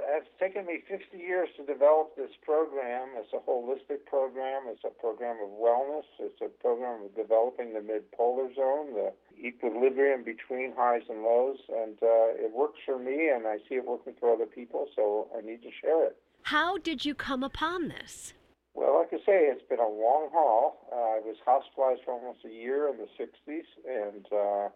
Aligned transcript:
It's 0.00 0.28
taken 0.38 0.66
me 0.66 0.82
50 0.88 1.16
years 1.16 1.48
to 1.56 1.64
develop 1.64 2.16
this 2.16 2.30
program. 2.44 3.08
It's 3.16 3.32
a 3.32 3.38
holistic 3.38 4.06
program. 4.06 4.62
It's 4.66 4.84
a 4.84 4.90
program 5.00 5.36
of 5.42 5.50
wellness. 5.50 6.04
It's 6.20 6.40
a 6.40 6.48
program 6.48 7.04
of 7.04 7.14
developing 7.16 7.74
the 7.74 7.82
mid-polar 7.82 8.52
zone, 8.54 8.94
the 8.94 9.12
equilibrium 9.38 10.24
between 10.24 10.72
highs 10.76 11.02
and 11.08 11.22
lows. 11.22 11.58
And 11.68 11.98
uh, 12.02 12.44
it 12.44 12.52
works 12.54 12.78
for 12.84 12.98
me, 12.98 13.28
and 13.28 13.46
I 13.46 13.58
see 13.68 13.76
it 13.76 13.86
working 13.86 14.14
for 14.18 14.32
other 14.32 14.46
people, 14.46 14.86
so 14.94 15.28
I 15.36 15.40
need 15.40 15.62
to 15.62 15.70
share 15.80 16.06
it. 16.06 16.16
How 16.42 16.78
did 16.78 17.04
you 17.04 17.14
come 17.14 17.42
upon 17.42 17.88
this? 17.88 18.34
Well, 18.74 18.98
like 18.98 19.12
I 19.12 19.18
say, 19.24 19.46
it's 19.52 19.66
been 19.68 19.80
a 19.80 19.88
long 19.88 20.30
haul. 20.32 20.88
Uh, 20.90 20.96
I 20.96 21.20
was 21.20 21.36
hospitalized 21.44 22.00
for 22.04 22.12
almost 22.12 22.40
a 22.44 22.48
year 22.48 22.88
in 22.88 22.96
the 22.96 23.08
60s, 23.20 23.68
and 23.86 24.26
uh, 24.32 24.68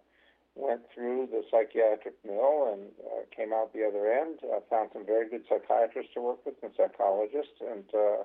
went 0.56 0.80
through 0.94 1.28
the 1.30 1.44
psychiatric 1.50 2.14
mill 2.24 2.72
and 2.72 2.88
uh, 3.04 3.22
came 3.34 3.52
out 3.52 3.72
the 3.72 3.84
other 3.84 4.10
end. 4.10 4.40
I 4.42 4.58
found 4.68 4.90
some 4.92 5.04
very 5.04 5.28
good 5.28 5.44
psychiatrists 5.48 6.12
to 6.14 6.20
work 6.20 6.44
with 6.44 6.56
and 6.62 6.72
psychologists, 6.76 7.60
and 7.60 7.84
uh, 7.94 8.24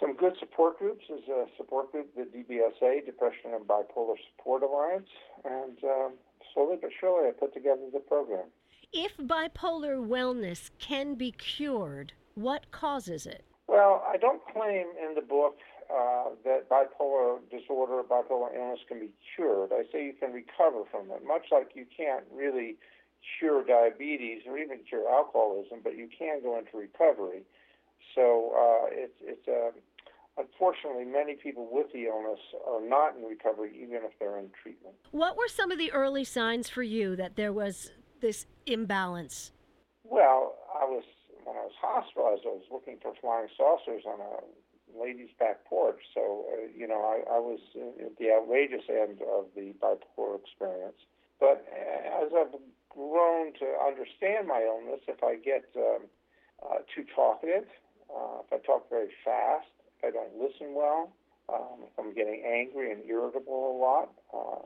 some 0.00 0.14
good 0.16 0.34
support 0.40 0.78
groups. 0.78 1.04
There's 1.08 1.28
a 1.28 1.46
support 1.56 1.92
group, 1.92 2.14
the 2.16 2.26
DBSA, 2.26 3.06
Depression 3.06 3.54
and 3.54 3.64
Bipolar 3.64 4.16
Support 4.36 4.62
Alliance, 4.64 5.08
and 5.44 5.78
um, 5.84 6.12
slowly 6.52 6.76
but 6.80 6.90
surely 7.00 7.28
I 7.28 7.32
put 7.32 7.54
together 7.54 7.82
the 7.92 8.00
program. 8.00 8.46
If 8.92 9.16
bipolar 9.16 9.96
wellness 9.96 10.70
can 10.78 11.14
be 11.14 11.32
cured, 11.32 12.12
what 12.34 12.70
causes 12.70 13.26
it? 13.26 13.44
Well, 13.66 14.04
I 14.06 14.16
don't 14.18 14.42
claim 14.52 14.86
in 15.02 15.14
the 15.14 15.22
book 15.22 15.56
uh, 15.92 16.30
that 16.44 16.68
bipolar 16.68 17.38
disorder, 17.50 18.02
bipolar 18.02 18.54
illness 18.54 18.80
can 18.88 19.00
be 19.00 19.10
cured. 19.34 19.70
I 19.72 19.82
say 19.92 20.04
you 20.04 20.14
can 20.18 20.32
recover 20.32 20.84
from 20.90 21.10
it, 21.10 21.26
much 21.26 21.46
like 21.52 21.70
you 21.74 21.86
can't 21.96 22.24
really 22.34 22.76
cure 23.38 23.64
diabetes 23.64 24.42
or 24.46 24.58
even 24.58 24.80
cure 24.88 25.08
alcoholism, 25.08 25.80
but 25.82 25.96
you 25.96 26.08
can 26.16 26.42
go 26.42 26.58
into 26.58 26.76
recovery. 26.76 27.42
So 28.14 28.52
uh, 28.54 28.86
it's 28.90 29.18
it's 29.20 29.48
uh, 29.48 29.70
unfortunately 30.38 31.04
many 31.04 31.34
people 31.34 31.68
with 31.70 31.92
the 31.92 32.06
illness 32.06 32.40
are 32.66 32.86
not 32.86 33.16
in 33.16 33.24
recovery 33.24 33.72
even 33.82 34.00
if 34.04 34.12
they're 34.18 34.38
in 34.38 34.50
treatment. 34.62 34.94
What 35.10 35.36
were 35.36 35.48
some 35.48 35.70
of 35.70 35.78
the 35.78 35.92
early 35.92 36.24
signs 36.24 36.68
for 36.68 36.82
you 36.82 37.16
that 37.16 37.36
there 37.36 37.52
was 37.52 37.92
this 38.20 38.46
imbalance? 38.66 39.52
Well, 40.04 40.56
I 40.74 40.84
was 40.84 41.04
when 41.44 41.56
I 41.56 41.64
was 41.68 41.76
hospitalized, 41.80 42.42
I 42.46 42.56
was 42.56 42.68
looking 42.70 42.98
for 43.02 43.12
flying 43.20 43.48
saucers 43.56 44.04
on 44.06 44.20
a 44.20 44.40
lady's 44.98 45.30
back 45.38 45.64
porch. 45.64 46.00
So, 46.14 46.46
uh, 46.52 46.66
you 46.76 46.86
know, 46.86 47.02
I, 47.02 47.36
I 47.36 47.38
was 47.38 47.60
at 48.00 48.16
the 48.18 48.32
outrageous 48.32 48.84
end 48.88 49.20
of 49.22 49.46
the 49.54 49.74
bipolar 49.80 50.38
experience. 50.40 50.98
But 51.40 51.66
as 51.72 52.30
I've 52.36 52.54
grown 52.88 53.52
to 53.54 53.66
understand 53.84 54.48
my 54.48 54.62
illness, 54.62 55.00
if 55.08 55.22
I 55.22 55.36
get 55.36 55.64
um, 55.76 56.06
uh, 56.64 56.78
too 56.94 57.04
talkative, 57.14 57.66
uh, 58.08 58.40
if 58.46 58.52
I 58.52 58.58
talk 58.64 58.88
very 58.88 59.10
fast, 59.24 59.66
if 59.98 60.04
I 60.04 60.10
don't 60.10 60.34
listen 60.40 60.74
well, 60.74 61.12
um, 61.52 61.84
if 61.84 61.98
I'm 61.98 62.14
getting 62.14 62.42
angry 62.46 62.92
and 62.92 63.02
irritable 63.04 63.76
a 63.76 63.76
lot, 63.76 64.10
uh, 64.32 64.62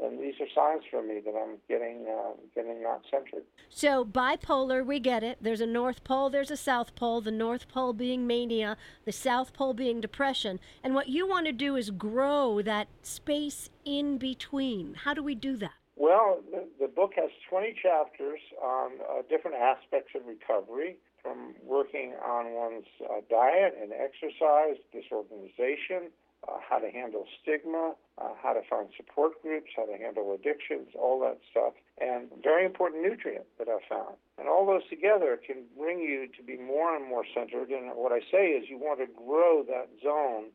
and 0.00 0.18
these 0.18 0.34
are 0.40 0.46
signs 0.54 0.84
for 0.90 1.02
me 1.02 1.20
that 1.24 1.34
I'm 1.34 1.58
getting 1.68 2.06
uh, 2.08 2.32
getting 2.54 2.82
not 2.82 3.02
centered. 3.10 3.44
So 3.68 4.04
bipolar, 4.04 4.84
we 4.84 5.00
get 5.00 5.22
it. 5.22 5.38
There's 5.40 5.60
a 5.60 5.66
North 5.66 6.04
Pole, 6.04 6.30
there's 6.30 6.50
a 6.50 6.56
South 6.56 6.94
Pole. 6.94 7.20
The 7.20 7.30
North 7.30 7.68
Pole 7.68 7.92
being 7.92 8.26
mania, 8.26 8.76
the 9.04 9.12
South 9.12 9.52
Pole 9.52 9.74
being 9.74 10.00
depression. 10.00 10.60
And 10.82 10.94
what 10.94 11.08
you 11.08 11.28
want 11.28 11.46
to 11.46 11.52
do 11.52 11.76
is 11.76 11.90
grow 11.90 12.62
that 12.62 12.88
space 13.02 13.70
in 13.84 14.18
between. 14.18 14.94
How 15.04 15.14
do 15.14 15.22
we 15.22 15.34
do 15.34 15.56
that? 15.58 15.72
Well, 15.96 16.40
the, 16.50 16.66
the 16.80 16.88
book 16.88 17.12
has 17.16 17.30
20 17.50 17.76
chapters 17.80 18.40
on 18.62 18.92
uh, 19.08 19.22
different 19.28 19.56
aspects 19.58 20.12
of 20.16 20.22
recovery, 20.26 20.96
from 21.22 21.54
working 21.64 22.14
on 22.24 22.52
one's 22.54 22.86
uh, 23.04 23.20
diet 23.30 23.78
and 23.80 23.92
exercise, 23.92 24.76
disorganization, 24.92 26.10
uh, 26.48 26.58
how 26.68 26.78
to 26.78 26.90
handle 26.90 27.24
stigma, 27.40 27.94
uh, 28.18 28.30
how 28.42 28.52
to 28.52 28.60
find 28.68 28.88
support 28.96 29.40
groups, 29.42 29.70
how 29.76 29.86
to 29.86 29.96
handle 29.96 30.34
addictions, 30.34 30.88
all 30.98 31.20
that 31.20 31.38
stuff, 31.50 31.74
and 32.00 32.28
very 32.42 32.64
important 32.64 33.02
nutrient 33.02 33.46
that 33.58 33.68
I 33.68 33.78
found. 33.88 34.16
And 34.38 34.48
all 34.48 34.66
those 34.66 34.82
together 34.90 35.38
can 35.38 35.64
bring 35.78 36.00
you 36.00 36.28
to 36.36 36.42
be 36.42 36.56
more 36.58 36.96
and 36.96 37.08
more 37.08 37.24
centered. 37.32 37.70
And 37.70 37.92
what 37.94 38.12
I 38.12 38.20
say 38.30 38.48
is 38.48 38.68
you 38.68 38.78
want 38.78 39.00
to 39.00 39.06
grow 39.06 39.62
that 39.68 39.88
zone 40.02 40.50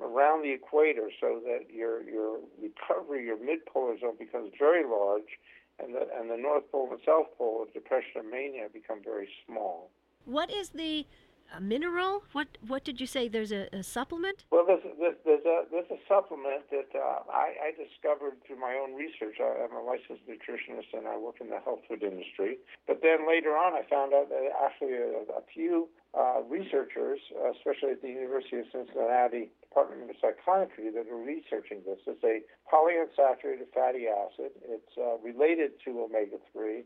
around 0.00 0.42
the 0.42 0.52
equator 0.52 1.10
so 1.20 1.40
that 1.44 1.72
your 1.72 2.02
your 2.02 2.38
recovery, 2.60 3.24
your 3.24 3.42
midpolar 3.42 3.98
zone 3.98 4.16
becomes 4.18 4.52
very 4.58 4.84
large, 4.84 5.38
and 5.78 5.94
the 5.94 6.08
and 6.18 6.30
the 6.30 6.36
North 6.36 6.70
Pole 6.70 6.88
and 6.90 7.00
South 7.06 7.26
Pole 7.38 7.62
of 7.62 7.72
depression 7.72 8.20
and 8.20 8.30
mania 8.30 8.68
become 8.72 9.00
very 9.02 9.28
small. 9.46 9.90
What 10.24 10.50
is 10.50 10.70
the 10.70 11.06
a 11.54 11.60
mineral? 11.60 12.24
What 12.32 12.48
what 12.66 12.84
did 12.84 13.00
you 13.00 13.06
say? 13.06 13.28
There's 13.28 13.52
a, 13.52 13.68
a 13.72 13.82
supplement? 13.82 14.44
Well, 14.50 14.64
there's, 14.66 14.82
there's, 14.98 15.16
there's, 15.24 15.44
a 15.44 15.64
there's 15.70 15.90
a 15.90 16.00
supplement 16.08 16.68
that 16.70 16.90
uh, 16.94 17.22
I, 17.30 17.70
I 17.70 17.70
discovered 17.76 18.38
through 18.46 18.60
my 18.60 18.74
own 18.74 18.94
research. 18.94 19.36
I, 19.40 19.64
am 19.64 19.72
a 19.76 19.82
licensed 19.82 20.26
nutritionist 20.26 20.96
and 20.96 21.06
I 21.06 21.16
work 21.16 21.36
in 21.40 21.50
the 21.50 21.60
health 21.60 21.80
food 21.88 22.02
industry. 22.02 22.58
But 22.86 23.00
then 23.02 23.28
later 23.28 23.56
on, 23.56 23.74
I 23.74 23.82
found 23.88 24.14
out 24.14 24.28
that 24.30 24.42
actually 24.64 24.94
a, 24.94 25.22
a 25.38 25.44
few 25.52 25.88
uh, 26.16 26.42
researchers, 26.48 27.20
especially 27.56 27.92
at 27.92 28.02
the 28.02 28.08
University 28.08 28.58
of 28.58 28.66
Cincinnati 28.72 29.50
Department 29.60 30.10
of 30.10 30.16
Psychiatry, 30.20 30.90
that 30.90 31.06
are 31.06 31.22
researching 31.22 31.84
this. 31.84 32.00
It's 32.06 32.24
a 32.24 32.40
polyunsaturated 32.66 33.68
fatty 33.74 34.08
acid. 34.08 34.52
It's 34.64 34.94
uh, 34.96 35.18
related 35.22 35.78
to 35.84 36.08
omega 36.08 36.38
three 36.52 36.84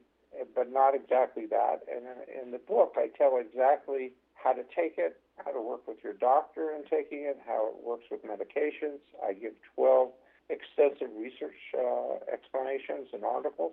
but 0.54 0.72
not 0.72 0.94
exactly 0.94 1.46
that. 1.46 1.80
And 1.90 2.06
in 2.42 2.50
the 2.52 2.58
book, 2.58 2.94
I 2.96 3.08
tell 3.16 3.38
exactly 3.38 4.12
how 4.42 4.52
to 4.52 4.62
take 4.74 4.94
it, 4.98 5.20
how 5.44 5.52
to 5.52 5.60
work 5.60 5.86
with 5.86 5.98
your 6.02 6.14
doctor 6.14 6.72
in 6.74 6.82
taking 6.84 7.24
it, 7.24 7.38
how 7.46 7.68
it 7.68 7.84
works 7.84 8.04
with 8.10 8.20
medications. 8.24 9.00
I 9.24 9.32
give 9.34 9.52
12 9.76 10.10
extensive 10.48 11.08
research 11.16 11.60
uh, 11.76 12.32
explanations 12.32 13.08
and 13.12 13.24
articles. 13.24 13.72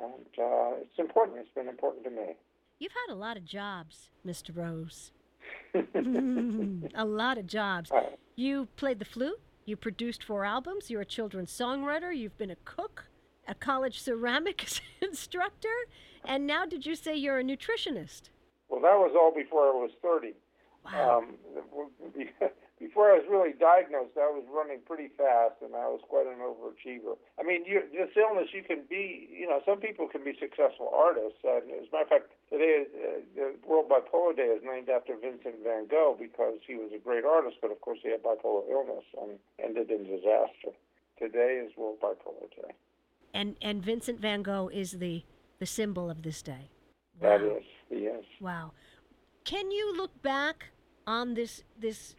And 0.00 0.26
uh, 0.38 0.80
it's 0.80 0.98
important. 0.98 1.38
It's 1.38 1.54
been 1.54 1.68
important 1.68 2.04
to 2.04 2.10
me. 2.10 2.36
You've 2.78 2.92
had 3.06 3.14
a 3.14 3.16
lot 3.16 3.36
of 3.36 3.44
jobs, 3.44 4.10
Mr. 4.26 4.56
Rose. 4.56 5.12
a 6.94 7.04
lot 7.04 7.38
of 7.38 7.46
jobs. 7.46 7.90
Uh, 7.90 8.10
you 8.36 8.68
played 8.76 8.98
the 8.98 9.04
flute. 9.04 9.40
You 9.64 9.76
produced 9.76 10.24
four 10.24 10.44
albums. 10.44 10.90
You're 10.90 11.02
a 11.02 11.06
children's 11.06 11.52
songwriter. 11.52 12.16
You've 12.16 12.36
been 12.38 12.50
a 12.50 12.56
cook, 12.64 13.06
a 13.46 13.54
college 13.54 14.00
ceramics 14.00 14.80
instructor, 15.00 15.68
and 16.24 16.46
now 16.46 16.66
did 16.66 16.84
you 16.84 16.96
say 16.96 17.14
you're 17.14 17.38
a 17.38 17.44
nutritionist? 17.44 18.22
Well, 18.72 18.80
that 18.80 18.96
was 18.96 19.12
all 19.12 19.36
before 19.36 19.68
I 19.68 19.76
was 19.76 19.92
30. 20.00 20.32
Wow. 20.88 21.20
Um, 21.20 21.36
before 22.80 23.12
I 23.12 23.20
was 23.20 23.28
really 23.28 23.52
diagnosed, 23.52 24.16
I 24.16 24.32
was 24.32 24.48
running 24.48 24.80
pretty 24.88 25.12
fast, 25.12 25.60
and 25.60 25.76
I 25.76 25.92
was 25.92 26.00
quite 26.08 26.24
an 26.24 26.40
overachiever. 26.40 27.20
I 27.36 27.44
mean, 27.44 27.68
you, 27.68 27.84
this 27.92 28.16
illness, 28.16 28.48
you 28.56 28.64
can 28.64 28.88
be, 28.88 29.28
you 29.28 29.44
know, 29.44 29.60
some 29.68 29.76
people 29.76 30.08
can 30.08 30.24
be 30.24 30.32
successful 30.40 30.88
artists. 30.88 31.44
Uh, 31.44 31.60
as 31.68 31.84
a 31.84 31.92
matter 31.92 32.08
of 32.08 32.08
fact, 32.08 32.26
today, 32.48 32.88
uh, 32.96 33.20
the 33.36 33.46
World 33.68 33.92
Bipolar 33.92 34.32
Day 34.32 34.48
is 34.48 34.64
named 34.64 34.88
after 34.88 35.20
Vincent 35.20 35.60
van 35.60 35.84
Gogh 35.84 36.16
because 36.16 36.56
he 36.64 36.74
was 36.74 36.96
a 36.96 36.98
great 36.98 37.28
artist, 37.28 37.60
but 37.60 37.68
of 37.70 37.78
course 37.84 38.00
he 38.00 38.08
had 38.08 38.24
bipolar 38.24 38.64
illness 38.72 39.04
and 39.20 39.36
ended 39.60 39.92
in 39.92 40.08
disaster. 40.08 40.72
Today 41.20 41.60
is 41.60 41.76
World 41.76 42.00
Bipolar 42.00 42.48
Day. 42.56 42.72
And 43.36 43.56
and 43.60 43.84
Vincent 43.84 44.18
van 44.18 44.42
Gogh 44.42 44.72
is 44.72 44.96
the 44.96 45.22
the 45.60 45.68
symbol 45.68 46.08
of 46.08 46.24
this 46.24 46.40
day. 46.40 46.72
Wow. 47.22 47.38
That 47.38 47.42
is. 47.42 47.64
Yes. 47.90 48.24
Wow. 48.40 48.72
Can 49.44 49.70
you 49.70 49.96
look 49.96 50.22
back 50.22 50.64
on 51.06 51.34
this 51.34 51.62
this 51.78 52.14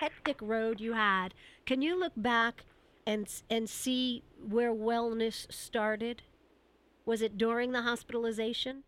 hectic 0.00 0.40
road 0.40 0.80
you 0.80 0.92
had? 0.92 1.34
Can 1.66 1.82
you 1.82 1.98
look 1.98 2.12
back 2.16 2.64
and 3.06 3.28
and 3.50 3.68
see 3.68 4.22
where 4.48 4.72
wellness 4.72 5.52
started? 5.52 6.22
Was 7.04 7.22
it 7.22 7.36
during 7.36 7.72
the 7.72 7.82
hospitalization? 7.82 8.84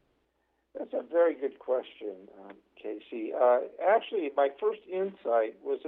That's 0.78 0.92
a 0.92 1.02
very 1.02 1.34
good 1.34 1.58
question, 1.58 2.28
um, 2.42 2.56
Casey. 2.80 3.32
Uh, 3.32 3.60
actually, 3.86 4.30
my 4.36 4.48
first 4.60 4.80
insight 4.90 5.54
was 5.62 5.80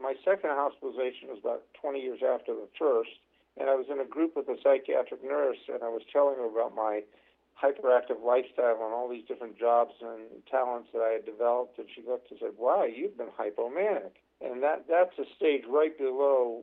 my 0.00 0.14
second 0.24 0.50
hospitalization 0.50 1.28
was 1.28 1.38
about 1.40 1.62
20 1.80 1.98
years 1.98 2.20
after 2.22 2.54
the 2.54 2.68
first, 2.78 3.10
and 3.58 3.68
I 3.68 3.74
was 3.74 3.86
in 3.90 3.98
a 4.00 4.04
group 4.04 4.36
with 4.36 4.48
a 4.48 4.56
psychiatric 4.62 5.24
nurse, 5.24 5.58
and 5.66 5.82
I 5.82 5.88
was 5.88 6.02
telling 6.12 6.36
her 6.36 6.46
about 6.46 6.74
my 6.74 7.02
hyperactive 7.60 8.22
lifestyle 8.24 8.78
and 8.84 8.94
all 8.94 9.08
these 9.08 9.24
different 9.26 9.58
jobs 9.58 9.92
and 10.00 10.44
talents 10.50 10.88
that 10.92 11.02
I 11.02 11.12
had 11.12 11.26
developed. 11.26 11.78
And 11.78 11.88
she 11.94 12.02
looked 12.06 12.30
and 12.30 12.38
said, 12.40 12.52
"Wow, 12.56 12.84
you've 12.84 13.16
been 13.16 13.28
hypomanic." 13.38 14.12
And 14.40 14.62
that 14.62 14.86
that's 14.88 15.18
a 15.18 15.26
stage 15.36 15.64
right 15.68 15.96
below 15.96 16.62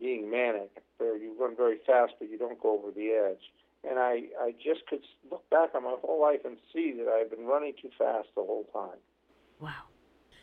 being 0.00 0.30
manic, 0.30 0.82
where 0.98 1.16
you 1.16 1.34
run 1.38 1.54
very 1.56 1.78
fast 1.86 2.14
but 2.18 2.28
you 2.28 2.38
don't 2.38 2.60
go 2.60 2.78
over 2.78 2.90
the 2.90 3.10
edge. 3.10 3.52
And 3.88 3.98
I 3.98 4.28
I 4.40 4.52
just 4.62 4.86
could 4.86 5.04
look 5.30 5.48
back 5.50 5.74
on 5.74 5.84
my 5.84 5.96
whole 6.00 6.20
life 6.20 6.44
and 6.44 6.56
see 6.72 6.92
that 6.98 7.08
I 7.08 7.18
had 7.18 7.30
been 7.30 7.46
running 7.46 7.74
too 7.80 7.90
fast 7.96 8.28
the 8.34 8.42
whole 8.42 8.64
time. 8.72 8.98
Wow. 9.60 9.84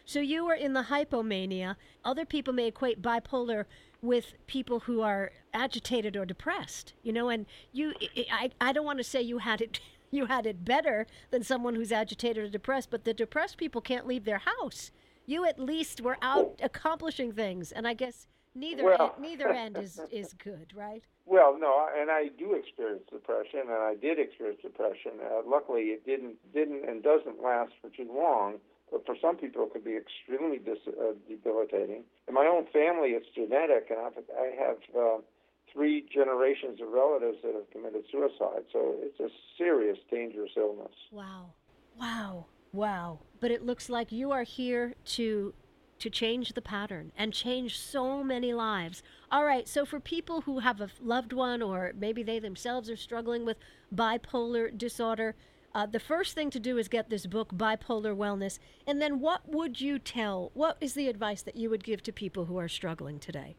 So 0.05 0.19
you 0.19 0.43
were 0.43 0.55
in 0.55 0.73
the 0.73 0.83
hypomania. 0.83 1.75
Other 2.03 2.25
people 2.25 2.51
may 2.51 2.67
equate 2.67 2.99
bipolar 2.99 3.65
with 4.01 4.33
people 4.47 4.81
who 4.81 5.01
are 5.01 5.31
agitated 5.53 6.15
or 6.15 6.25
depressed, 6.25 6.93
you 7.03 7.11
know, 7.11 7.29
and 7.29 7.45
you, 7.71 7.93
I, 8.31 8.51
I 8.61 8.71
don't 8.71 8.85
want 8.85 8.99
to 8.99 9.03
say 9.03 9.21
you 9.21 9.39
had 9.39 9.61
it 9.61 9.79
you 10.11 10.25
had 10.25 10.47
it 10.47 10.65
better 10.65 11.05
than 11.29 11.43
someone 11.43 11.75
who's 11.75 11.91
agitated 11.91 12.43
or 12.43 12.49
depressed, 12.49 12.89
but 12.89 13.03
the 13.03 13.13
depressed 13.13 13.57
people 13.57 13.79
can't 13.79 14.07
leave 14.07 14.25
their 14.25 14.39
house. 14.39 14.89
You 15.27 15.45
at 15.45 15.59
least 15.59 16.01
were 16.01 16.17
out 16.23 16.59
accomplishing 16.63 17.31
things, 17.31 17.71
and 17.71 17.87
I 17.87 17.93
guess 17.93 18.27
neither 18.55 18.83
Well- 18.85 19.13
end, 19.15 19.21
neither 19.21 19.49
end 19.49 19.77
is 19.77 19.99
is 20.11 20.33
good, 20.33 20.73
right? 20.75 21.03
Well, 21.25 21.55
no, 21.59 21.87
and 21.95 22.09
I 22.09 22.29
do 22.39 22.53
experience 22.55 23.03
depression, 23.11 23.61
and 23.61 23.71
I 23.71 23.93
did 23.93 24.17
experience 24.17 24.61
depression. 24.63 25.11
Uh, 25.23 25.41
luckily, 25.45 25.89
it 25.89 26.03
didn't 26.03 26.37
didn't 26.53 26.89
and 26.89 27.03
doesn't 27.03 27.43
last 27.43 27.73
for 27.81 27.89
too 27.91 28.09
long. 28.11 28.55
But 28.91 29.05
for 29.05 29.15
some 29.21 29.37
people, 29.37 29.63
it 29.65 29.73
could 29.73 29.85
be 29.85 29.97
extremely 29.97 30.57
dis- 30.57 30.87
uh, 30.87 31.13
debilitating. 31.27 32.03
In 32.27 32.33
my 32.33 32.45
own 32.45 32.65
family, 32.73 33.09
it's 33.09 33.27
genetic, 33.35 33.87
and 33.89 33.99
I've, 33.99 34.17
I 34.37 34.65
have 34.65 34.77
uh, 34.97 35.17
three 35.71 36.05
generations 36.13 36.79
of 36.81 36.89
relatives 36.89 37.37
that 37.43 37.53
have 37.53 37.69
committed 37.71 38.03
suicide. 38.11 38.65
So 38.71 38.95
it's 38.99 39.19
a 39.19 39.29
serious, 39.57 39.97
dangerous 40.09 40.51
illness. 40.57 40.93
Wow, 41.11 41.53
wow, 41.99 42.45
wow! 42.73 43.19
But 43.39 43.51
it 43.51 43.65
looks 43.65 43.89
like 43.89 44.11
you 44.11 44.31
are 44.31 44.43
here 44.43 44.95
to 45.17 45.53
to 45.99 46.09
change 46.09 46.53
the 46.53 46.61
pattern 46.61 47.11
and 47.17 47.33
change 47.33 47.77
so 47.77 48.23
many 48.23 48.53
lives. 48.53 49.03
All 49.29 49.43
right, 49.43 49.67
so 49.67 49.85
for 49.85 49.99
people 49.99 50.41
who 50.41 50.59
have 50.59 50.79
a 50.79 50.89
loved 51.01 51.33
one 51.33 51.61
or 51.61 51.91
maybe 51.93 52.23
they 52.23 52.39
themselves 52.39 52.89
are 52.89 52.95
struggling 52.95 53.45
with 53.45 53.57
bipolar 53.93 54.75
disorder, 54.75 55.35
uh, 55.73 55.85
the 55.85 55.99
first 55.99 56.35
thing 56.35 56.49
to 56.51 56.59
do 56.59 56.77
is 56.77 56.87
get 56.87 57.09
this 57.09 57.25
book, 57.25 57.53
Bipolar 57.53 58.15
Wellness. 58.15 58.59
And 58.87 59.01
then 59.01 59.19
what 59.19 59.47
would 59.47 59.79
you 59.79 59.99
tell? 59.99 60.51
What 60.53 60.77
is 60.81 60.93
the 60.93 61.07
advice 61.07 61.41
that 61.43 61.55
you 61.55 61.69
would 61.69 61.83
give 61.83 62.01
to 62.03 62.11
people 62.11 62.45
who 62.45 62.57
are 62.57 62.67
struggling 62.67 63.19
today? 63.19 63.55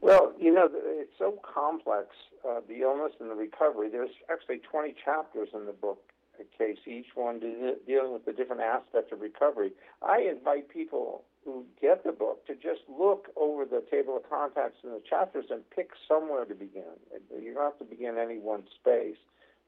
Well, 0.00 0.32
you 0.38 0.52
know, 0.52 0.68
it's 0.72 1.12
so 1.18 1.38
complex, 1.42 2.08
uh, 2.48 2.60
the 2.66 2.80
illness 2.80 3.12
and 3.20 3.30
the 3.30 3.34
recovery. 3.34 3.90
There's 3.90 4.10
actually 4.30 4.58
20 4.58 4.94
chapters 5.04 5.50
in 5.52 5.66
the 5.66 5.72
book, 5.72 6.00
uh, 6.38 6.44
Casey, 6.56 7.00
each 7.00 7.14
one 7.14 7.38
de- 7.38 7.76
dealing 7.86 8.14
with 8.14 8.26
a 8.26 8.32
different 8.32 8.62
aspect 8.62 9.12
of 9.12 9.20
recovery. 9.20 9.72
I 10.02 10.20
invite 10.22 10.70
people 10.70 11.24
who 11.44 11.66
get 11.80 12.02
the 12.02 12.12
book 12.12 12.46
to 12.46 12.54
just 12.54 12.80
look 12.88 13.28
over 13.36 13.66
the 13.66 13.84
table 13.90 14.16
of 14.16 14.28
contents 14.28 14.78
in 14.82 14.90
the 14.90 15.02
chapters 15.08 15.46
and 15.50 15.68
pick 15.68 15.90
somewhere 16.08 16.46
to 16.46 16.54
begin. 16.54 16.96
You 17.38 17.52
don't 17.54 17.64
have 17.64 17.78
to 17.78 17.84
begin 17.84 18.16
any 18.16 18.38
one 18.38 18.64
space. 18.74 19.16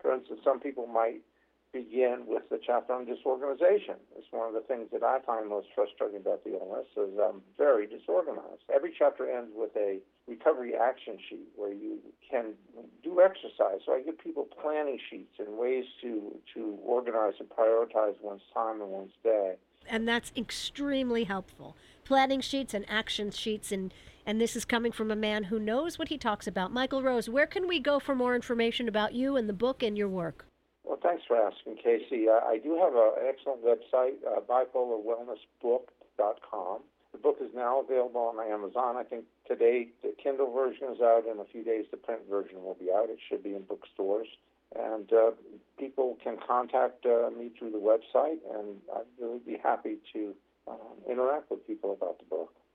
For 0.00 0.14
instance, 0.14 0.40
some 0.44 0.60
people 0.60 0.86
might 0.86 1.22
begin 1.72 2.24
with 2.26 2.48
the 2.50 2.58
chapter 2.64 2.92
on 2.92 3.04
disorganization. 3.04 3.96
It's 4.16 4.26
one 4.30 4.48
of 4.48 4.54
the 4.54 4.66
things 4.66 4.88
that 4.92 5.02
I 5.02 5.20
find 5.24 5.48
most 5.48 5.68
frustrating 5.74 6.20
about 6.20 6.44
the 6.44 6.58
illness 6.58 6.86
is 6.96 7.18
I'm 7.18 7.42
very 7.56 7.86
disorganized. 7.86 8.62
Every 8.74 8.92
chapter 8.96 9.30
ends 9.30 9.52
with 9.54 9.70
a 9.76 9.98
recovery 10.26 10.72
action 10.74 11.18
sheet 11.28 11.48
where 11.56 11.72
you 11.72 11.98
can 12.28 12.54
do 13.02 13.20
exercise. 13.20 13.80
So 13.86 13.92
I 13.92 14.02
give 14.02 14.18
people 14.18 14.48
planning 14.62 14.98
sheets 15.10 15.34
and 15.38 15.58
ways 15.58 15.84
to, 16.02 16.36
to 16.54 16.78
organize 16.84 17.34
and 17.40 17.48
prioritize 17.48 18.14
one's 18.20 18.42
time 18.52 18.80
and 18.80 18.90
one's 18.90 19.12
day. 19.22 19.54
and 19.88 20.06
that's 20.06 20.32
extremely 20.36 21.24
helpful. 21.24 21.76
Planning 22.04 22.40
sheets 22.40 22.74
and 22.74 22.84
action 22.88 23.30
sheets, 23.30 23.72
and 23.72 23.94
and 24.26 24.40
this 24.40 24.54
is 24.54 24.64
coming 24.64 24.92
from 24.92 25.10
a 25.10 25.16
man 25.16 25.44
who 25.44 25.58
knows 25.58 25.98
what 25.98 26.08
he 26.08 26.18
talks 26.18 26.46
about. 26.46 26.72
Michael 26.72 27.02
Rose, 27.02 27.28
where 27.28 27.46
can 27.46 27.66
we 27.66 27.80
go 27.80 27.98
for 27.98 28.14
more 28.14 28.34
information 28.34 28.88
about 28.88 29.14
you 29.14 29.36
and 29.36 29.48
the 29.48 29.54
book 29.54 29.82
and 29.82 29.96
your 29.96 30.08
work? 30.08 30.46
Thanks 31.02 31.24
for 31.26 31.36
asking, 31.36 31.76
Casey. 31.76 32.28
Uh, 32.28 32.40
I 32.46 32.58
do 32.58 32.76
have 32.76 32.94
an 32.94 33.12
excellent 33.26 33.64
website, 33.64 34.22
uh, 34.26 34.40
bipolarwellnessbook.com. 34.40 36.80
The 37.12 37.18
book 37.18 37.38
is 37.40 37.54
now 37.54 37.80
available 37.80 38.20
on 38.20 38.38
Amazon. 38.46 38.96
I 38.96 39.04
think 39.04 39.24
today 39.48 39.88
the 40.02 40.12
Kindle 40.22 40.52
version 40.52 40.88
is 40.94 41.00
out. 41.00 41.24
In 41.26 41.40
a 41.40 41.44
few 41.44 41.64
days, 41.64 41.86
the 41.90 41.96
print 41.96 42.20
version 42.28 42.62
will 42.62 42.76
be 42.78 42.92
out. 42.94 43.08
It 43.08 43.18
should 43.28 43.42
be 43.42 43.56
in 43.56 43.62
bookstores. 43.62 44.28
And 44.78 45.12
uh, 45.12 45.32
people 45.78 46.16
can 46.22 46.36
contact 46.46 47.04
uh, 47.04 47.30
me 47.36 47.50
through 47.58 47.72
the 47.72 47.78
website, 47.78 48.38
and 48.54 48.80
I'd 48.94 49.06
really 49.20 49.40
be 49.40 49.56
happy 49.60 49.96
to 50.12 50.32
um, 50.68 51.02
interact 51.08 51.50
with 51.50 51.66
people 51.66 51.92
about 51.92 52.20
the 52.20 52.26
book. 52.26 52.54